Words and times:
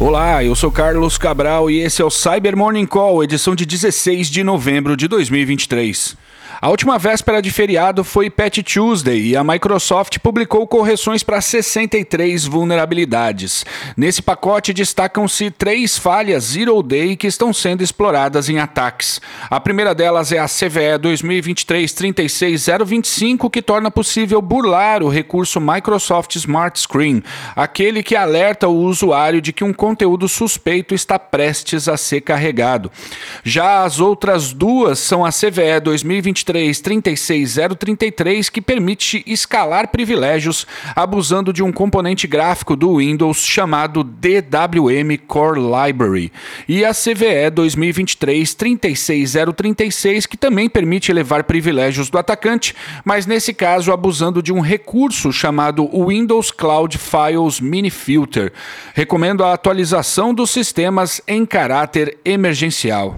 Olá, 0.00 0.44
eu 0.44 0.54
sou 0.54 0.70
Carlos 0.70 1.18
Cabral 1.18 1.68
e 1.68 1.80
esse 1.80 2.00
é 2.00 2.04
o 2.04 2.10
Cyber 2.10 2.56
Morning 2.56 2.86
Call, 2.86 3.24
edição 3.24 3.56
de 3.56 3.66
16 3.66 4.30
de 4.30 4.44
novembro 4.44 4.96
de 4.96 5.08
2023. 5.08 6.16
A 6.60 6.70
última 6.70 6.98
véspera 6.98 7.40
de 7.40 7.52
feriado 7.52 8.02
foi 8.02 8.28
Patch 8.28 8.64
Tuesday 8.64 9.28
e 9.28 9.36
a 9.36 9.44
Microsoft 9.44 10.18
publicou 10.18 10.66
correções 10.66 11.22
para 11.22 11.40
63 11.40 12.46
vulnerabilidades. 12.46 13.64
Nesse 13.96 14.20
pacote 14.20 14.72
destacam-se 14.72 15.52
três 15.52 15.96
falhas 15.96 16.46
Zero 16.46 16.82
Day 16.82 17.14
que 17.14 17.28
estão 17.28 17.52
sendo 17.52 17.84
exploradas 17.84 18.48
em 18.48 18.58
ataques. 18.58 19.20
A 19.48 19.60
primeira 19.60 19.94
delas 19.94 20.32
é 20.32 20.40
a 20.40 20.48
CVE 20.48 20.98
2023-36025, 21.00 23.48
que 23.48 23.62
torna 23.62 23.88
possível 23.88 24.42
burlar 24.42 25.04
o 25.04 25.08
recurso 25.08 25.60
Microsoft 25.60 26.34
Smart 26.34 26.80
Screen, 26.80 27.22
aquele 27.54 28.02
que 28.02 28.16
alerta 28.16 28.66
o 28.66 28.80
usuário 28.80 29.40
de 29.40 29.52
que 29.52 29.62
um 29.62 29.72
conteúdo 29.72 30.26
suspeito 30.26 30.92
está 30.92 31.20
prestes 31.20 31.86
a 31.86 31.96
ser 31.96 32.22
carregado. 32.22 32.90
Já 33.44 33.84
as 33.84 34.00
outras 34.00 34.52
duas 34.52 34.98
são 34.98 35.24
a 35.24 35.30
CVE 35.30 35.78
2023 35.84 36.47
36033 36.48 38.50
que 38.50 38.62
permite 38.62 39.22
escalar 39.26 39.88
privilégios 39.88 40.66
abusando 40.96 41.52
de 41.52 41.62
um 41.62 41.70
componente 41.70 42.26
gráfico 42.26 42.74
do 42.74 42.96
Windows 42.96 43.44
chamado 43.44 44.02
DWM 44.02 45.18
Core 45.26 45.60
Library, 45.60 46.32
e 46.66 46.82
a 46.84 46.94
CVE 46.94 47.50
2023-36036 47.54 50.26
que 50.26 50.38
também 50.38 50.68
permite 50.68 51.10
elevar 51.10 51.42
privilégios 51.44 52.08
do 52.08 52.18
atacante, 52.18 52.74
mas 53.04 53.26
nesse 53.26 53.52
caso 53.52 53.92
abusando 53.92 54.42
de 54.42 54.52
um 54.52 54.60
recurso 54.60 55.32
chamado 55.32 55.88
Windows 56.06 56.50
Cloud 56.50 56.96
Files 56.96 57.60
Mini 57.60 57.90
Filter. 57.90 58.52
Recomendo 58.94 59.44
a 59.44 59.52
atualização 59.52 60.32
dos 60.32 60.50
sistemas 60.50 61.20
em 61.26 61.44
caráter 61.44 62.16
emergencial. 62.24 63.14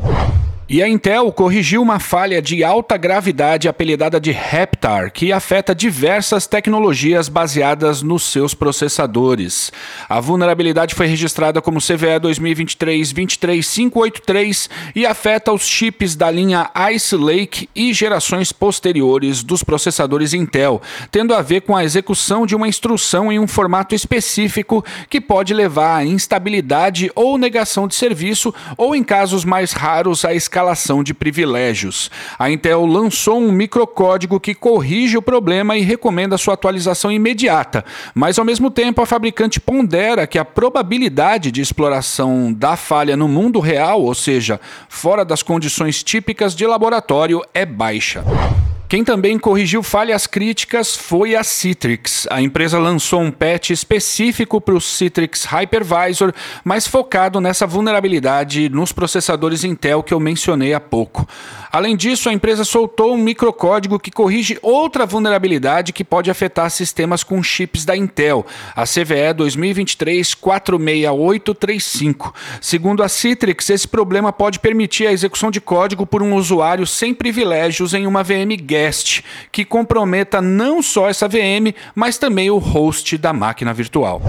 E 0.73 0.85
a 0.85 0.89
Intel 0.89 1.33
corrigiu 1.33 1.83
uma 1.83 1.99
falha 1.99 2.41
de 2.41 2.63
alta 2.63 2.97
gravidade 2.97 3.69
apelidada 3.69 4.21
de 4.21 4.31
Heptar, 4.31 5.11
que 5.11 5.33
afeta 5.33 5.75
diversas 5.75 6.47
tecnologias 6.47 7.29
baseadas 7.29 8.03
nos 8.03 8.23
seus 8.23 8.55
processadores. 8.55 9.73
A 10.09 10.21
vulnerabilidade 10.21 10.95
foi 10.95 11.09
registrada 11.09 11.61
como 11.61 11.81
CVE 11.81 12.21
2023-23583 12.21 14.71
e 14.95 15.05
afeta 15.05 15.53
os 15.53 15.67
chips 15.67 16.15
da 16.15 16.31
linha 16.31 16.71
Ice 16.95 17.17
Lake 17.17 17.69
e 17.75 17.93
gerações 17.93 18.53
posteriores 18.53 19.43
dos 19.43 19.65
processadores 19.65 20.33
Intel, 20.33 20.81
tendo 21.11 21.35
a 21.35 21.43
ver 21.43 21.63
com 21.63 21.75
a 21.75 21.83
execução 21.83 22.47
de 22.47 22.55
uma 22.55 22.69
instrução 22.69 23.33
em 23.33 23.41
um 23.41 23.49
formato 23.49 23.93
específico 23.93 24.85
que 25.09 25.21
pode 25.21 25.53
levar 25.53 25.97
a 25.97 26.05
instabilidade 26.05 27.11
ou 27.17 27.37
negação 27.37 27.89
de 27.89 27.97
serviço, 27.97 28.55
ou 28.77 28.95
em 28.95 29.03
casos 29.03 29.45
mais 29.45 29.73
raros, 29.73 30.25
a 30.25 30.33
escala 30.33 30.60
escalação 30.61 31.03
de 31.03 31.15
privilégios. 31.15 32.11
A 32.39 32.51
Intel 32.51 32.85
lançou 32.85 33.41
um 33.41 33.51
microcódigo 33.51 34.39
que 34.39 34.55
corrige 34.55 35.17
o 35.17 35.23
problema 35.23 35.77
e 35.77 35.81
recomenda 35.81 36.37
sua 36.37 36.55
atualização 36.55 37.11
imediata, 37.11 37.85
mas 38.15 38.39
ao 38.39 38.45
mesmo 38.45 38.71
tempo 38.71 39.01
a 39.01 39.07
fabricante 39.07 39.59
pondera 39.59 40.27
que 40.27 40.39
a 40.39 40.45
probabilidade 40.45 41.51
de 41.51 41.63
exploração 41.63 42.53
da 42.53 42.77
falha 42.77 43.17
no 43.17 43.27
mundo 43.27 43.59
real, 43.59 44.03
ou 44.03 44.15
seja, 44.15 44.61
fora 44.89 45.25
das 45.25 45.43
condições 45.43 46.03
típicas 46.03 46.55
de 46.55 46.67
laboratório, 46.67 47.43
é 47.55 47.65
baixa. 47.65 48.23
Quem 48.91 49.03
também 49.05 49.39
corrigiu 49.39 49.85
falhas 49.85 50.27
críticas 50.27 50.97
foi 50.97 51.37
a 51.37 51.45
Citrix. 51.45 52.27
A 52.29 52.43
empresa 52.43 52.77
lançou 52.77 53.21
um 53.21 53.31
patch 53.31 53.71
específico 53.71 54.61
para 54.61 54.75
o 54.75 54.81
Citrix 54.81 55.45
Hypervisor, 55.45 56.33
mas 56.65 56.89
focado 56.89 57.41
nessa 57.41 57.69
vulnerabilidade 57.69 58.69
nos 58.69 58.91
processadores 58.91 59.63
Intel 59.63 60.03
que 60.03 60.13
eu 60.13 60.19
mencionei 60.19 60.75
há 60.75 60.81
pouco. 60.81 61.25
Além 61.71 61.97
disso, 61.97 62.29
a 62.29 62.33
empresa 62.33 62.65
soltou 62.65 63.15
um 63.15 63.19
microcódigo 63.19 63.97
que 63.97 64.11
corrige 64.11 64.59
outra 64.61 65.07
vulnerabilidade 65.07 65.93
que 65.93 66.03
pode 66.03 66.29
afetar 66.29 66.69
sistemas 66.69 67.23
com 67.23 67.41
chips 67.45 67.85
da 67.85 67.97
Intel, 67.97 68.45
a 68.75 68.83
CVE 68.83 69.33
2023-46835. 69.37 72.35
Segundo 72.61 73.05
a 73.05 73.09
Citrix, 73.09 73.71
esse 73.71 73.87
problema 73.87 74.33
pode 74.33 74.59
permitir 74.59 75.07
a 75.07 75.13
execução 75.13 75.49
de 75.49 75.61
código 75.61 76.05
por 76.05 76.25
um 76.25 76.35
usuário 76.35 76.89
sem 76.89 77.15
privilégios 77.15 77.95
em 77.95 78.05
uma 78.05 78.25
VM 78.25 78.57
guest, 78.61 78.80
que 79.53 79.65
comprometa 79.65 80.41
não 80.41 80.83
só 80.83 81.09
essa 81.09 81.29
VM, 81.29 81.75
mas 81.95 82.19
também 82.19 82.51
o 82.51 82.59
host 82.59 83.17
da 83.19 83.33
máquina 83.33 83.73
virtual. 83.73 84.23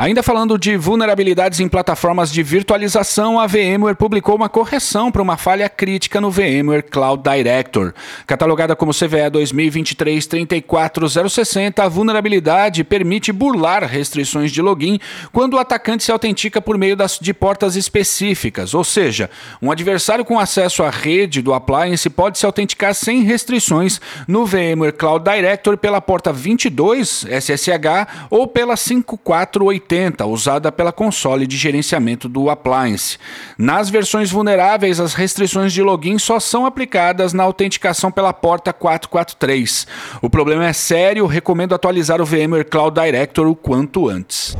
Ainda 0.00 0.22
falando 0.22 0.56
de 0.56 0.78
vulnerabilidades 0.78 1.60
em 1.60 1.68
plataformas 1.68 2.32
de 2.32 2.42
virtualização, 2.42 3.38
a 3.38 3.46
VMware 3.46 3.94
publicou 3.94 4.34
uma 4.34 4.48
correção 4.48 5.12
para 5.12 5.20
uma 5.20 5.36
falha 5.36 5.68
crítica 5.68 6.22
no 6.22 6.30
VMware 6.30 6.84
Cloud 6.84 7.22
Director. 7.22 7.92
Catalogada 8.26 8.74
como 8.74 8.94
CVE 8.94 9.30
2023-34060, 9.30 11.80
a 11.80 11.88
vulnerabilidade 11.88 12.82
permite 12.82 13.30
burlar 13.30 13.84
restrições 13.84 14.50
de 14.50 14.62
login 14.62 14.98
quando 15.34 15.52
o 15.52 15.58
atacante 15.58 16.02
se 16.02 16.10
autentica 16.10 16.62
por 16.62 16.78
meio 16.78 16.96
das, 16.96 17.18
de 17.20 17.34
portas 17.34 17.76
específicas, 17.76 18.72
ou 18.72 18.82
seja, 18.82 19.28
um 19.60 19.70
adversário 19.70 20.24
com 20.24 20.40
acesso 20.40 20.82
à 20.82 20.88
rede 20.88 21.42
do 21.42 21.52
appliance 21.52 22.08
pode 22.08 22.38
se 22.38 22.46
autenticar 22.46 22.94
sem 22.94 23.22
restrições 23.22 24.00
no 24.26 24.46
VMware 24.46 24.96
Cloud 24.96 25.30
Director 25.30 25.76
pela 25.76 26.00
porta 26.00 26.32
22 26.32 27.26
SSH 27.28 28.08
ou 28.30 28.46
pela 28.46 28.78
5480 28.78 29.89
80, 29.90 30.24
usada 30.26 30.70
pela 30.70 30.92
console 30.92 31.46
de 31.46 31.56
gerenciamento 31.56 32.28
do 32.28 32.48
appliance. 32.48 33.18
Nas 33.58 33.90
versões 33.90 34.30
vulneráveis, 34.30 35.00
as 35.00 35.14
restrições 35.14 35.72
de 35.72 35.82
login 35.82 36.18
só 36.18 36.38
são 36.38 36.64
aplicadas 36.64 37.32
na 37.32 37.42
autenticação 37.42 38.12
pela 38.12 38.32
porta 38.32 38.72
443. 38.72 39.86
O 40.22 40.30
problema 40.30 40.66
é 40.66 40.72
sério, 40.72 41.26
recomendo 41.26 41.74
atualizar 41.74 42.20
o 42.20 42.24
VMware 42.24 42.64
Cloud 42.64 43.00
Director 43.00 43.48
o 43.48 43.56
quanto 43.56 44.08
antes. 44.08 44.56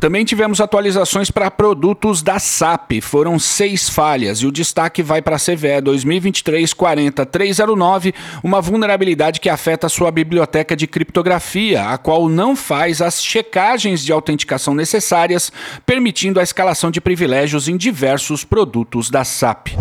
Também 0.00 0.24
tivemos 0.24 0.60
atualizações 0.62 1.30
para 1.30 1.50
produtos 1.50 2.22
da 2.22 2.38
SAP, 2.38 3.02
foram 3.02 3.38
seis 3.38 3.86
falhas 3.86 4.38
e 4.38 4.46
o 4.46 4.52
destaque 4.52 5.02
vai 5.02 5.20
para 5.20 5.36
a 5.36 5.38
CVE 5.38 5.82
2023-40309, 5.82 8.14
uma 8.42 8.62
vulnerabilidade 8.62 9.40
que 9.40 9.50
afeta 9.50 9.90
sua 9.90 10.10
biblioteca 10.10 10.74
de 10.74 10.86
criptografia, 10.86 11.90
a 11.90 11.98
qual 11.98 12.30
não 12.30 12.56
faz 12.56 13.02
as 13.02 13.22
checagens 13.22 14.02
de 14.02 14.10
autenticação 14.10 14.72
necessárias, 14.72 15.52
permitindo 15.84 16.40
a 16.40 16.42
escalação 16.42 16.90
de 16.90 16.98
privilégios 16.98 17.68
em 17.68 17.76
diversos 17.76 18.42
produtos 18.42 19.10
da 19.10 19.22
SAP. 19.22 19.76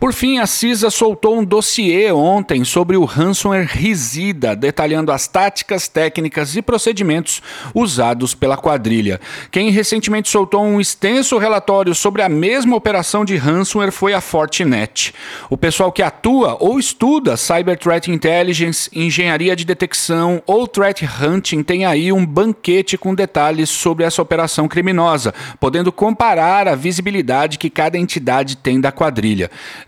Por 0.00 0.14
fim, 0.14 0.38
a 0.38 0.46
CISA 0.46 0.88
soltou 0.88 1.38
um 1.38 1.44
dossiê 1.44 2.10
ontem 2.10 2.64
sobre 2.64 2.96
o 2.96 3.04
ransomware 3.04 3.68
Risida, 3.70 4.56
detalhando 4.56 5.12
as 5.12 5.28
táticas, 5.28 5.88
técnicas 5.88 6.56
e 6.56 6.62
procedimentos 6.62 7.42
usados 7.74 8.34
pela 8.34 8.56
quadrilha. 8.56 9.20
Quem 9.50 9.68
recentemente 9.68 10.30
soltou 10.30 10.64
um 10.64 10.80
extenso 10.80 11.36
relatório 11.36 11.94
sobre 11.94 12.22
a 12.22 12.30
mesma 12.30 12.74
operação 12.76 13.26
de 13.26 13.36
ransomware 13.36 13.92
foi 13.92 14.14
a 14.14 14.22
Fortinet. 14.22 15.12
O 15.50 15.56
pessoal 15.58 15.92
que 15.92 16.02
atua 16.02 16.56
ou 16.58 16.78
estuda 16.78 17.36
Cyber 17.36 17.78
Threat 17.78 18.10
Intelligence, 18.10 18.88
engenharia 18.94 19.54
de 19.54 19.66
detecção 19.66 20.42
ou 20.46 20.66
threat 20.66 21.04
hunting 21.04 21.62
tem 21.62 21.84
aí 21.84 22.10
um 22.10 22.24
banquete 22.24 22.96
com 22.96 23.14
detalhes 23.14 23.68
sobre 23.68 24.06
essa 24.06 24.22
operação 24.22 24.66
criminosa, 24.66 25.34
podendo 25.60 25.92
comparar 25.92 26.66
a 26.68 26.74
visibilidade 26.74 27.58
que 27.58 27.68
cada 27.68 27.98
entidade 27.98 28.56
tem 28.56 28.80
da 28.80 28.90
quadrilha. 28.90 29.50